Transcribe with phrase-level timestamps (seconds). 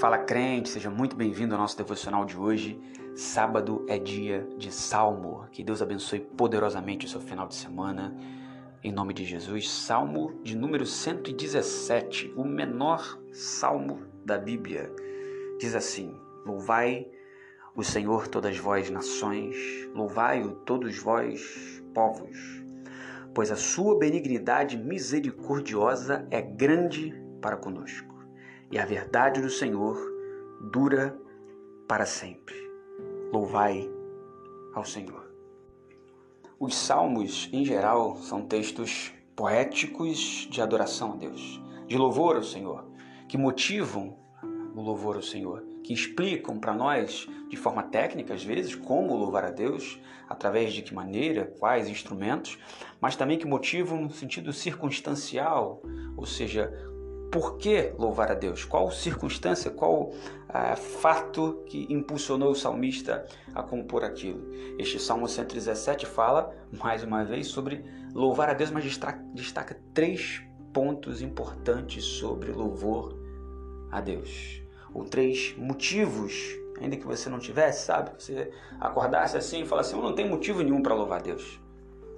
[0.00, 2.80] Fala crente, seja muito bem-vindo ao nosso devocional de hoje.
[3.14, 5.46] Sábado é dia de salmo.
[5.52, 8.16] Que Deus abençoe poderosamente o seu final de semana.
[8.82, 14.90] Em nome de Jesus, Salmo de número 117, o menor salmo da Bíblia.
[15.58, 16.14] Diz assim:
[16.46, 17.06] Louvai
[17.76, 19.54] o Senhor todas vós nações,
[19.94, 22.38] louvai-o todos vós povos,
[23.34, 27.12] pois a sua benignidade misericordiosa é grande
[27.42, 28.09] para conosco
[28.70, 29.98] e a verdade do Senhor
[30.72, 31.18] dura
[31.88, 32.54] para sempre.
[33.32, 33.90] Louvai
[34.74, 35.28] ao Senhor.
[36.58, 42.84] Os salmos, em geral, são textos poéticos de adoração a Deus, de louvor ao Senhor,
[43.26, 44.18] que motivam
[44.74, 49.44] o louvor ao Senhor, que explicam para nós, de forma técnica às vezes, como louvar
[49.44, 49.98] a Deus,
[50.28, 52.58] através de que maneira, quais instrumentos,
[53.00, 55.82] mas também que motivam no sentido circunstancial,
[56.16, 56.72] ou seja,
[57.30, 58.64] por que louvar a Deus?
[58.64, 60.12] Qual circunstância, qual
[60.48, 63.24] ah, fato que impulsionou o salmista
[63.54, 64.50] a compor aquilo?
[64.78, 70.42] Este Salmo 117 fala, mais uma vez, sobre louvar a Deus, mas destaca, destaca três
[70.72, 73.16] pontos importantes sobre louvor
[73.92, 74.62] a Deus.
[74.92, 78.10] Ou três motivos, ainda que você não tivesse, sabe?
[78.18, 81.60] Você acordasse assim e falasse assim, eu não tenho motivo nenhum para louvar a Deus.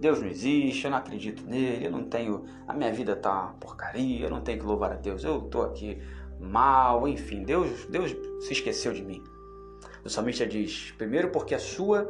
[0.00, 2.44] Deus não existe, eu não acredito nele, eu não tenho.
[2.66, 5.62] A minha vida tá uma porcaria, eu não tenho que louvar a Deus, eu tô
[5.62, 5.98] aqui
[6.40, 9.22] mal, enfim, Deus, Deus se esqueceu de mim.
[10.04, 12.08] O salmista diz: primeiro, porque a sua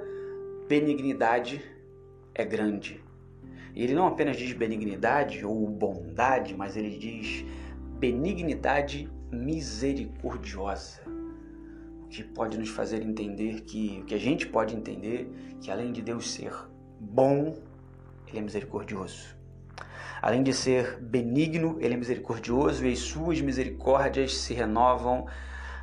[0.69, 1.63] benignidade
[2.35, 3.03] é grande.
[3.75, 7.45] E ele não apenas diz benignidade ou bondade, mas ele diz
[7.99, 11.01] benignidade misericordiosa.
[12.05, 15.31] O que pode nos fazer entender que, o que a gente pode entender,
[15.61, 16.53] que além de Deus ser
[16.99, 17.55] bom,
[18.29, 19.37] ele é misericordioso.
[20.21, 25.27] Além de ser benigno, ele é misericordioso e as suas misericórdias se renovam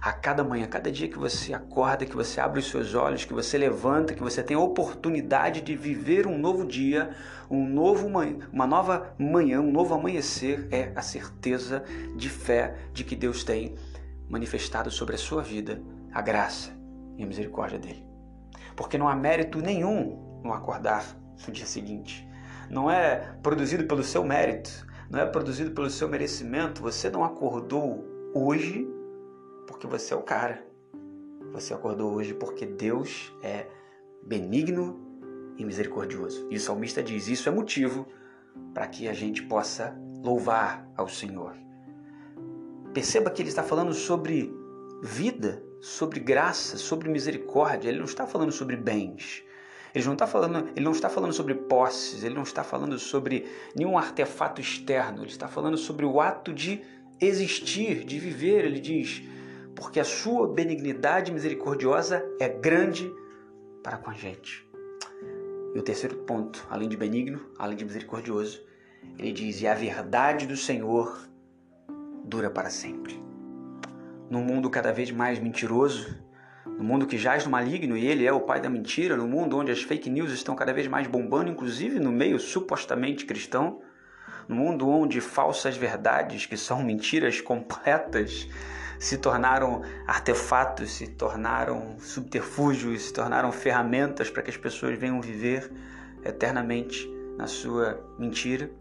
[0.01, 3.25] a cada manhã, a cada dia que você acorda, que você abre os seus olhos,
[3.25, 7.15] que você levanta, que você tem a oportunidade de viver um novo dia,
[7.49, 11.83] um novo uma nova manhã, um novo amanhecer, é a certeza
[12.15, 13.75] de fé de que Deus tem
[14.29, 15.81] manifestado sobre a sua vida
[16.13, 16.71] a graça
[17.17, 18.05] e a misericórdia dele.
[18.75, 21.03] Porque não há mérito nenhum no acordar
[21.47, 22.27] no dia seguinte
[22.69, 26.81] não é produzido pelo seu mérito, não é produzido pelo seu merecimento.
[26.81, 28.87] Você não acordou hoje
[29.67, 30.65] porque você é o cara.
[31.51, 33.67] Você acordou hoje porque Deus é
[34.23, 34.99] benigno
[35.57, 36.47] e misericordioso.
[36.49, 38.07] E o salmista diz: Isso é motivo
[38.73, 41.55] para que a gente possa louvar ao Senhor.
[42.93, 44.53] Perceba que ele está falando sobre
[45.03, 47.89] vida, sobre graça, sobre misericórdia.
[47.89, 49.43] Ele não está falando sobre bens.
[49.95, 53.47] Ele não está falando, ele não está falando sobre posses, ele não está falando sobre
[53.73, 56.83] nenhum artefato externo, ele está falando sobre o ato de
[57.21, 59.23] existir, de viver, ele diz,
[59.73, 63.09] porque a sua benignidade misericordiosa é grande
[63.81, 64.67] para com a gente.
[65.73, 68.61] E o terceiro ponto, além de benigno, além de misericordioso,
[69.17, 71.29] ele diz: "E a verdade do Senhor
[72.23, 73.21] dura para sempre".
[74.29, 76.17] Num mundo cada vez mais mentiroso,
[76.65, 79.57] no mundo que jaz no maligno e ele é o pai da mentira, no mundo
[79.57, 83.81] onde as fake news estão cada vez mais bombando, inclusive no meio supostamente cristão,
[84.47, 88.47] no mundo onde falsas verdades, que são mentiras completas,
[88.99, 95.71] se tornaram artefatos, se tornaram subterfúgios, se tornaram ferramentas para que as pessoas venham viver
[96.23, 98.71] eternamente na sua mentira.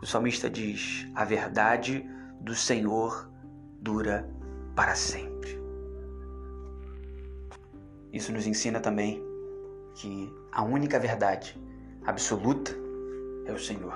[0.00, 2.08] O salmista diz: A verdade
[2.40, 3.30] do Senhor
[3.80, 4.28] dura
[4.74, 5.35] para sempre.
[8.16, 9.22] Isso nos ensina também
[9.94, 11.54] que a única verdade
[12.02, 12.74] absoluta
[13.44, 13.94] é o Senhor,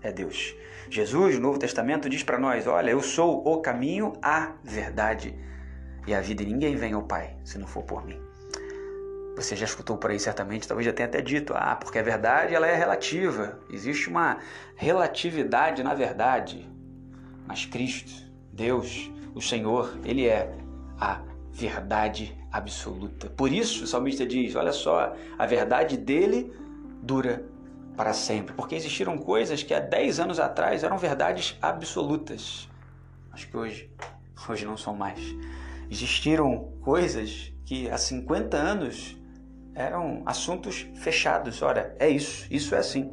[0.00, 0.54] é Deus.
[0.88, 5.38] Jesus, no Novo Testamento, diz para nós: Olha, eu sou o caminho, a verdade
[6.06, 8.18] e a vida, e ninguém vem ao Pai se não for por mim.
[9.36, 12.54] Você já escutou por aí certamente, talvez já tenha até dito, ah, porque a verdade
[12.54, 13.60] ela é relativa.
[13.70, 14.38] Existe uma
[14.76, 16.66] relatividade na verdade.
[17.46, 18.10] Mas Cristo,
[18.50, 20.56] Deus, o Senhor, Ele é
[20.98, 23.28] a verdade absoluta.
[23.28, 26.52] Por isso o salmista diz: olha só, a verdade dele
[27.02, 27.44] dura
[27.96, 28.54] para sempre.
[28.54, 32.68] Porque existiram coisas que há 10 anos atrás eram verdades absolutas,
[33.30, 33.90] mas que hoje,
[34.48, 35.20] hoje não são mais.
[35.90, 39.16] Existiram coisas que há 50 anos
[39.74, 41.60] eram assuntos fechados.
[41.62, 43.12] Ora, é isso, isso é assim,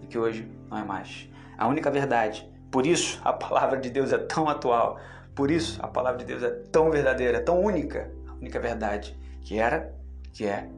[0.00, 1.28] e que hoje não é mais.
[1.58, 2.50] A única verdade.
[2.70, 4.98] Por isso a palavra de Deus é tão atual.
[5.34, 8.10] Por isso a palavra de Deus é tão verdadeira, tão única
[8.42, 9.94] única verdade que era,
[10.32, 10.68] que é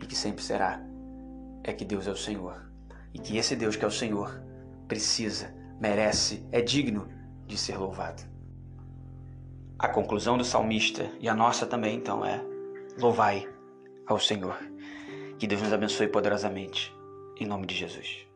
[0.00, 0.80] e que sempre será
[1.64, 2.62] é que Deus é o Senhor.
[3.14, 4.38] E que esse Deus que é o Senhor
[4.86, 7.08] precisa, merece, é digno
[7.46, 8.22] de ser louvado.
[9.78, 12.44] A conclusão do salmista e a nossa também, então, é:
[12.98, 13.48] louvai
[14.06, 14.58] ao Senhor.
[15.38, 16.94] Que Deus nos abençoe poderosamente.
[17.40, 18.26] Em nome de Jesus.